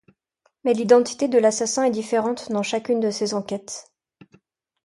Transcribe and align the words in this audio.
Mais 0.63 0.73
l'identité 0.73 1.27
de 1.27 1.37
l'assassin 1.37 1.83
est 1.83 1.91
différente 1.91 2.51
dans 2.51 2.63
chacune 2.63 2.99
de 3.01 3.11
ses 3.11 3.35
enquêtes. 3.35 3.91